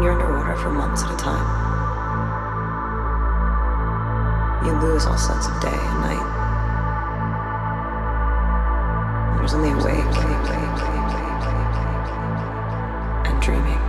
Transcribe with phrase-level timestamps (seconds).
[0.00, 1.44] when you're underwater for months at a time.
[4.64, 6.26] You lose all sense of day and night.
[9.36, 10.00] There's only awake
[13.26, 13.80] and dreaming.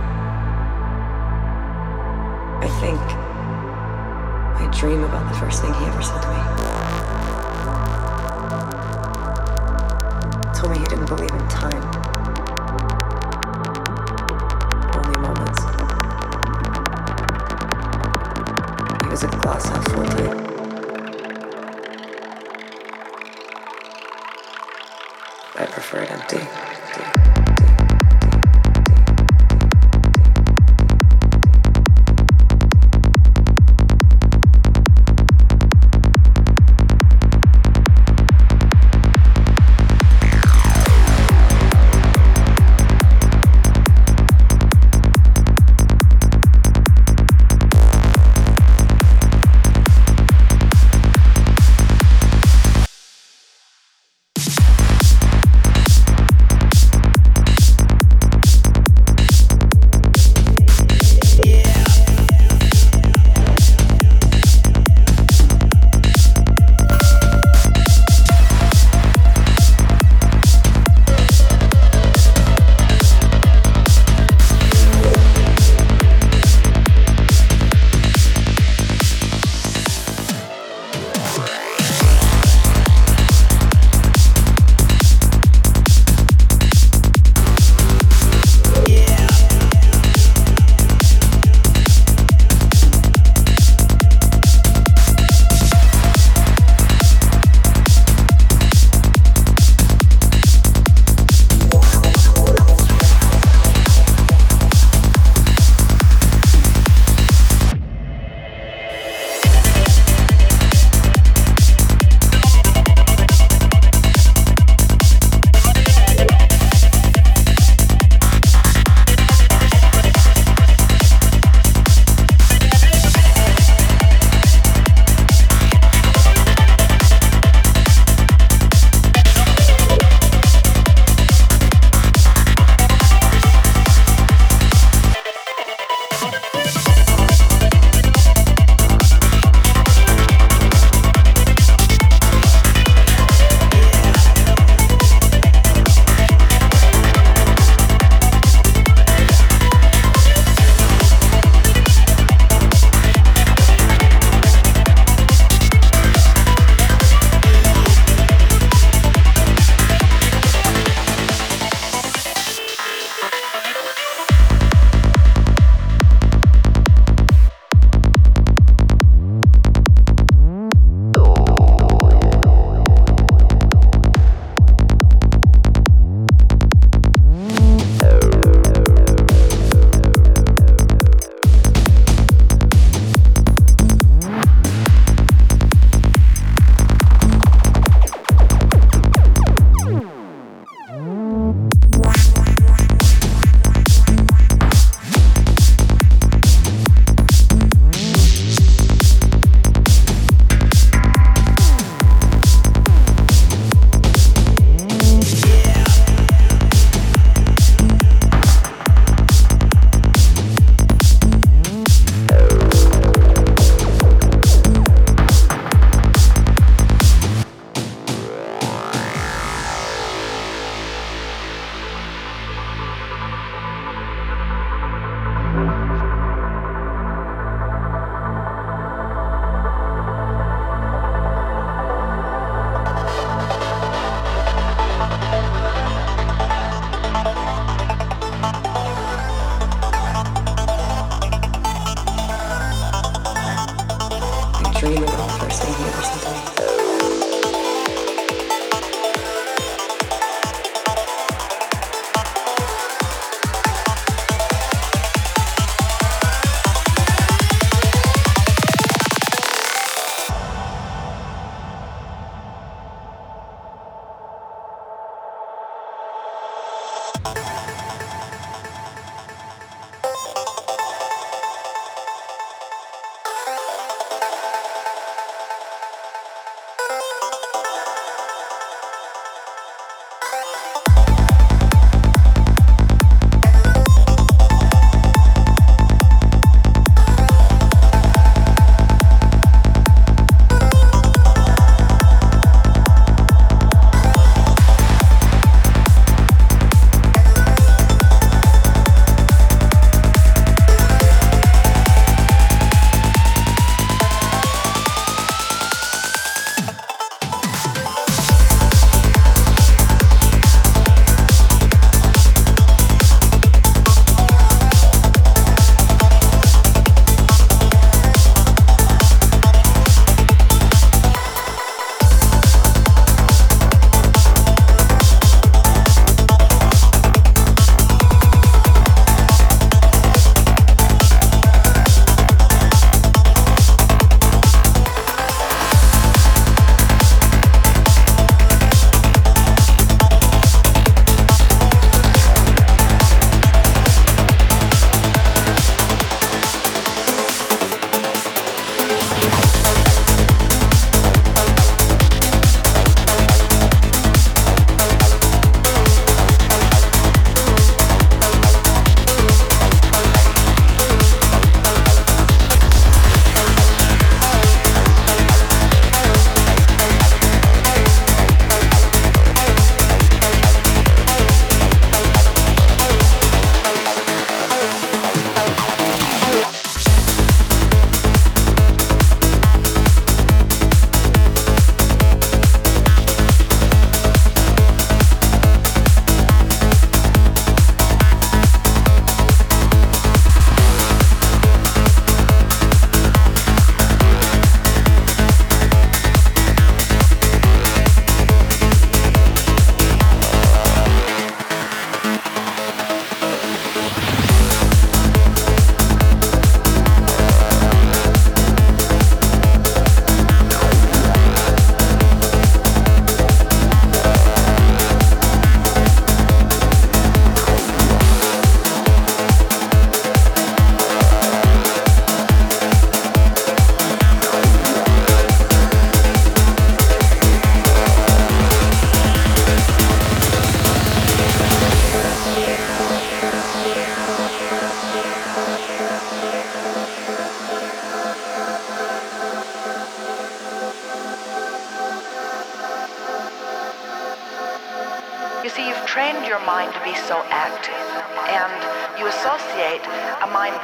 [2.60, 3.00] I think
[4.60, 6.71] I dream about the first thing he ever said to me.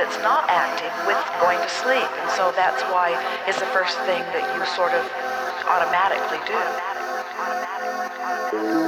[0.08, 3.12] That's not active with going to sleep, and so that's why
[3.46, 5.04] it's the first thing that you sort of
[5.68, 6.40] automatically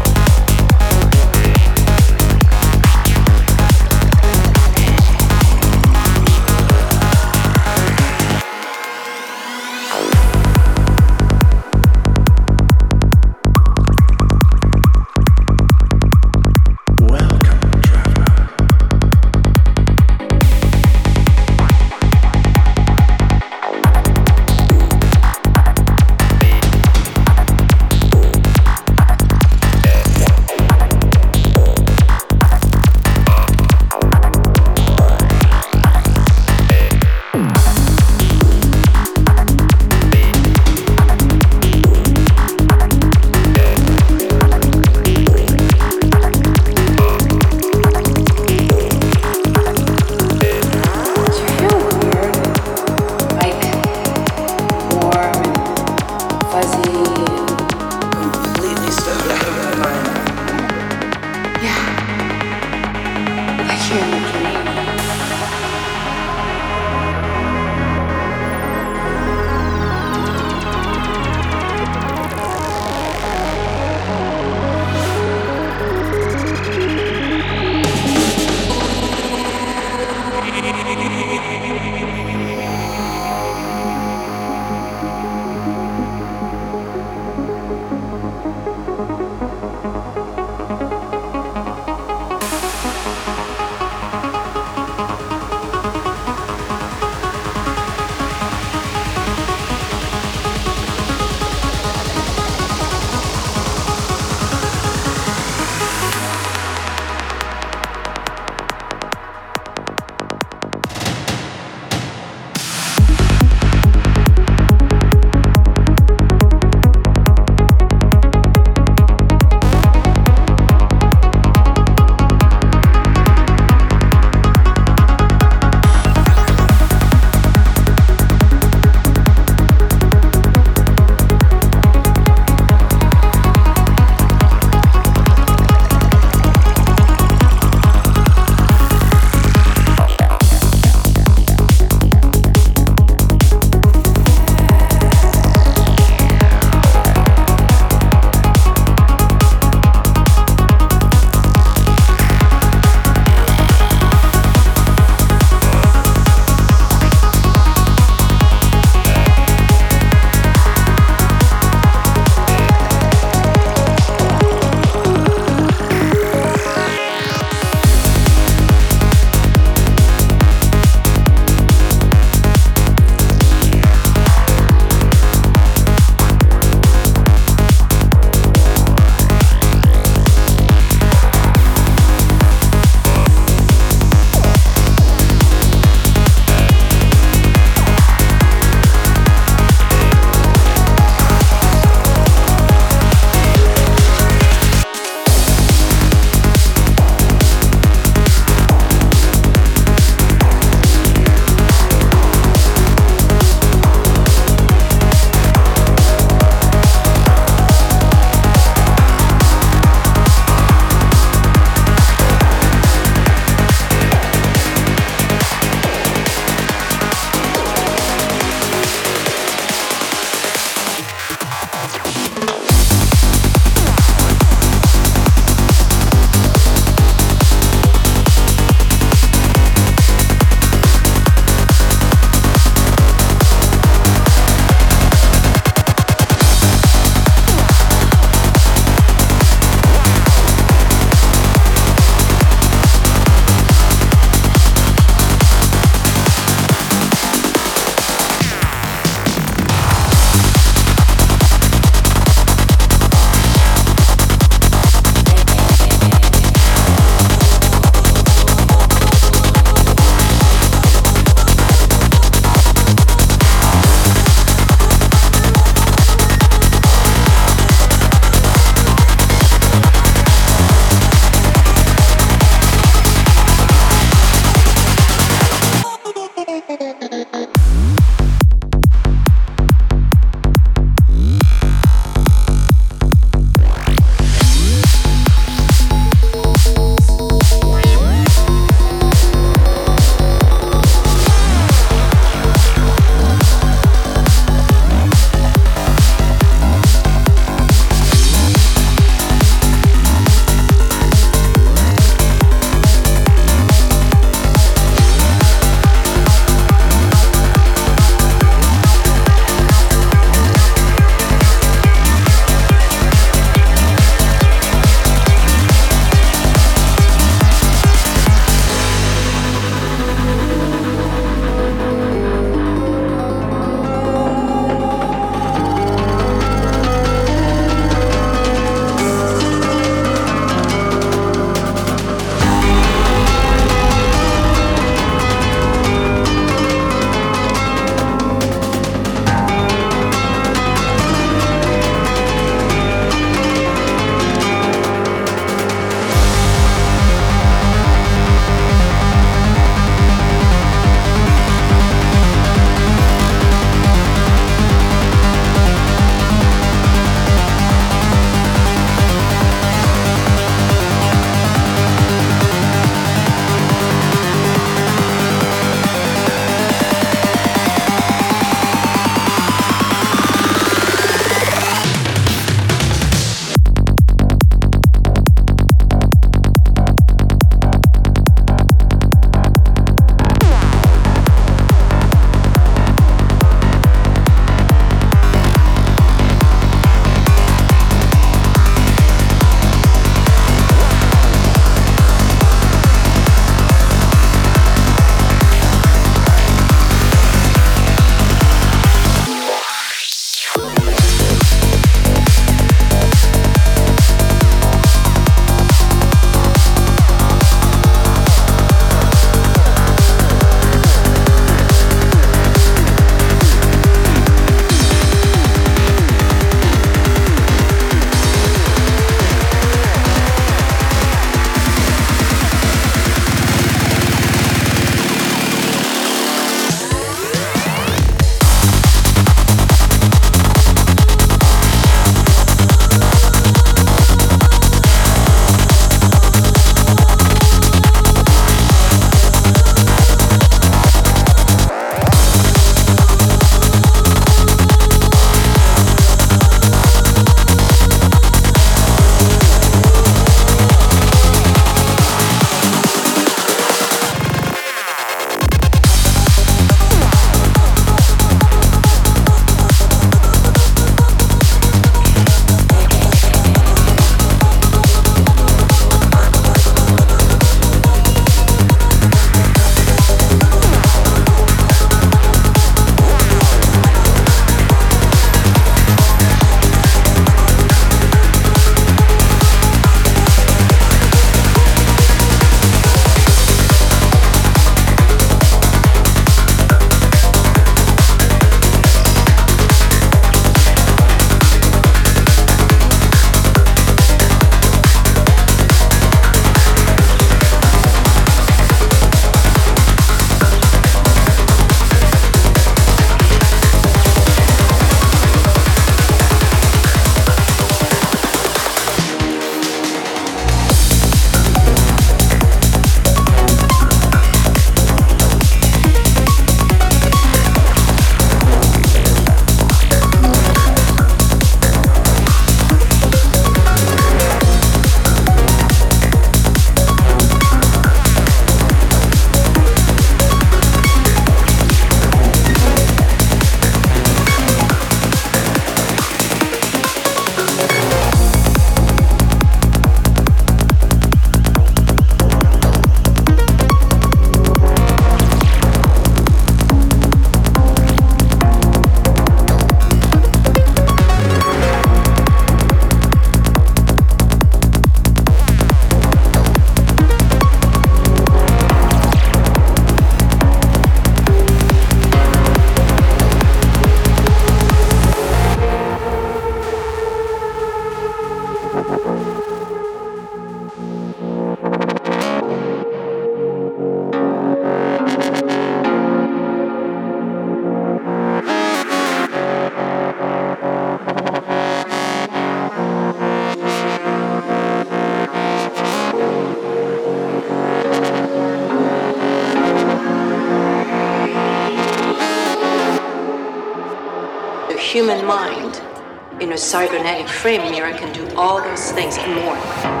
[596.61, 600.00] Cybernetic frame mirror can do all those things and more.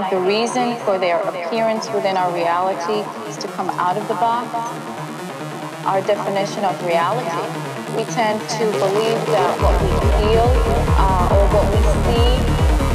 [0.00, 3.00] Think the reason for their appearance within our reality
[3.30, 4.52] is to come out of the box.
[5.86, 7.32] Our definition of reality.
[7.96, 9.88] We tend to believe that what we
[10.20, 10.52] feel
[11.00, 12.28] uh, or what we see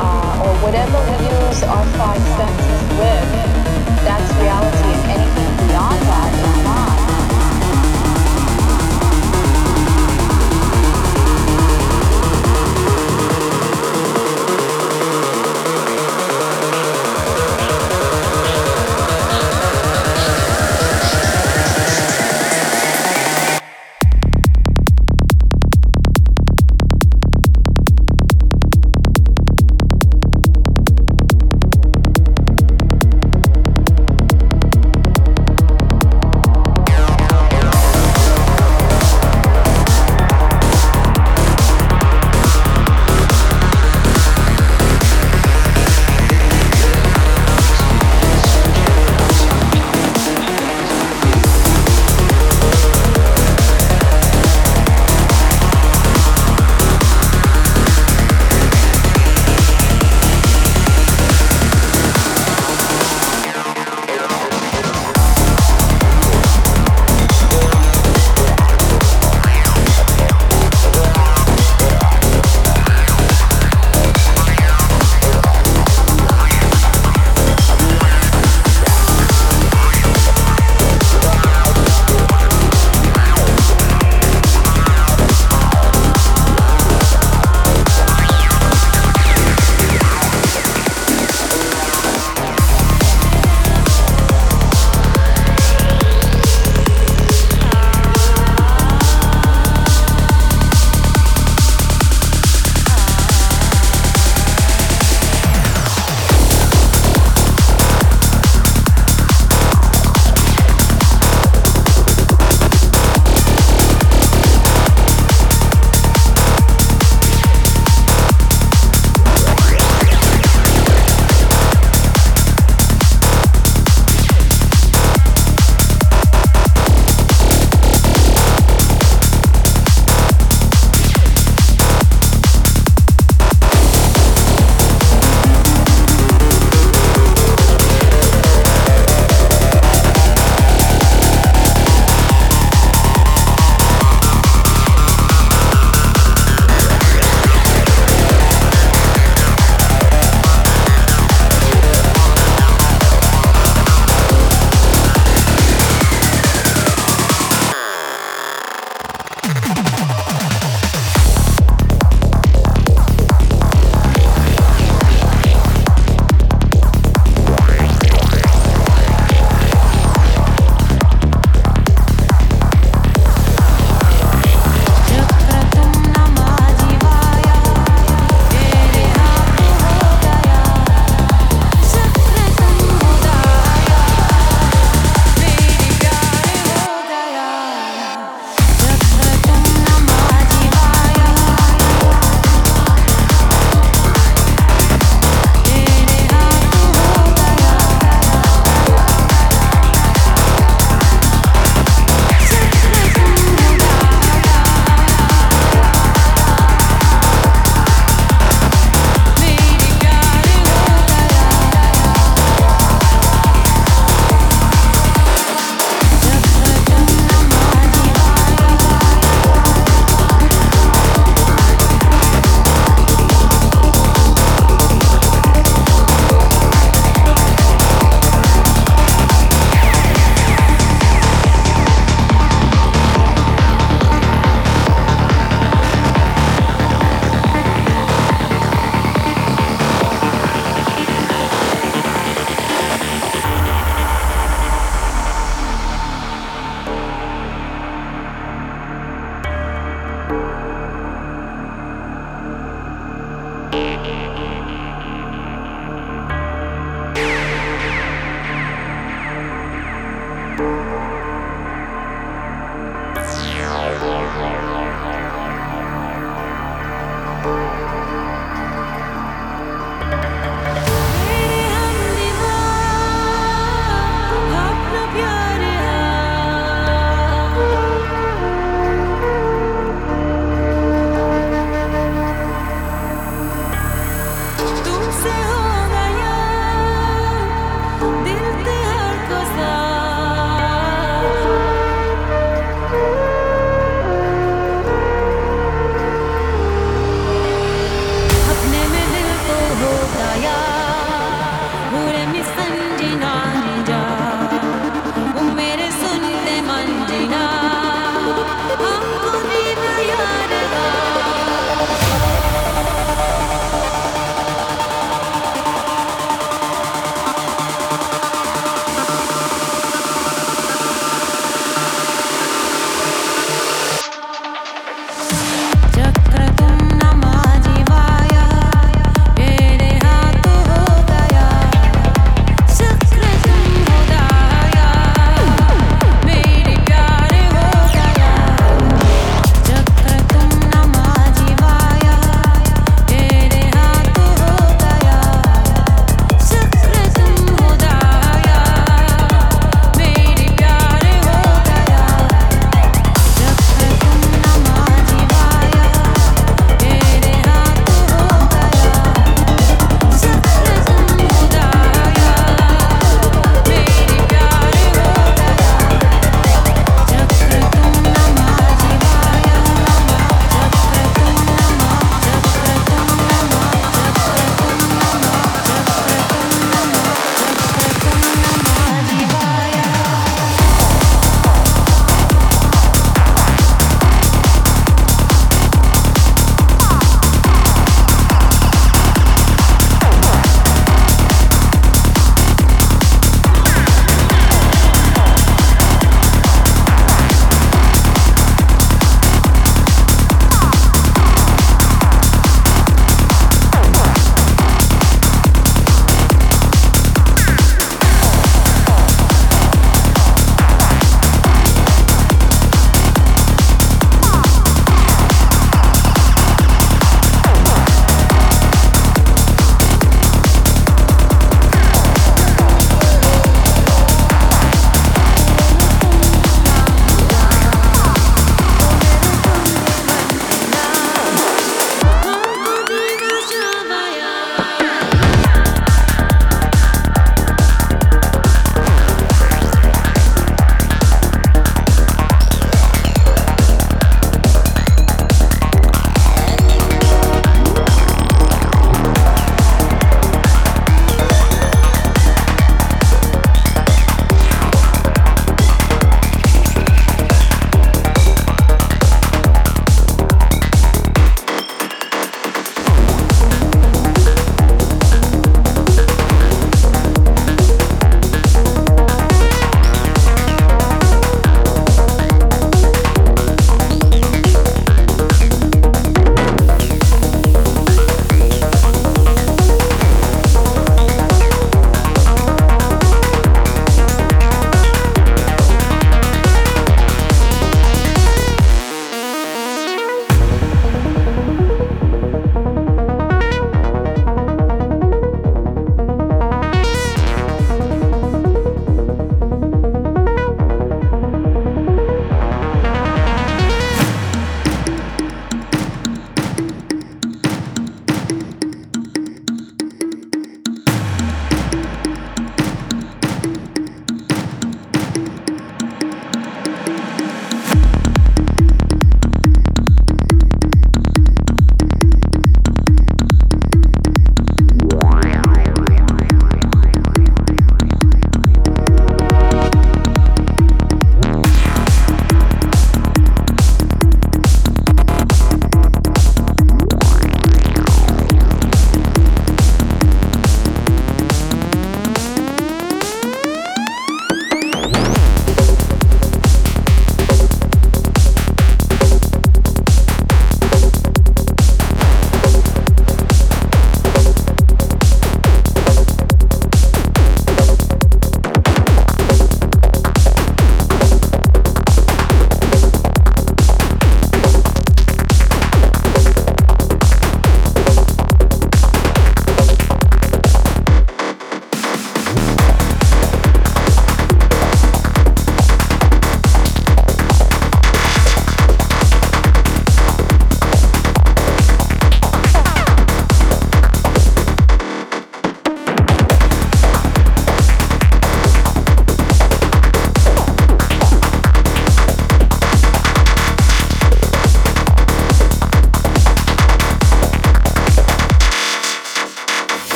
[0.00, 3.28] uh, or whatever we use our five senses with,
[4.00, 4.96] that's reality.
[5.12, 5.45] Anything